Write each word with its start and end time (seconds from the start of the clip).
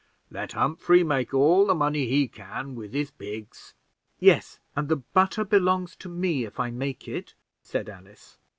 "Let 0.31 0.53
Humphrey 0.53 1.03
make 1.03 1.31
all 1.31 1.67
the 1.67 1.75
money 1.75 2.07
he 2.07 2.27
can 2.27 2.73
with 2.73 2.91
his 2.91 3.11
pigs." 3.11 3.75
"Yes; 4.19 4.57
and 4.75 4.89
the 4.89 4.95
butter 4.95 5.43
belongs 5.45 5.95
to 5.97 6.09
me, 6.09 6.43
if 6.43 6.59
I 6.59 6.71
make 6.71 7.07
it," 7.07 7.35
said 7.61 7.87
Alice. 7.87 8.39